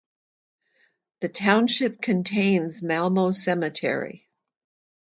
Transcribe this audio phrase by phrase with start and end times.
[1.19, 4.27] The township contains Malmo Cemetery.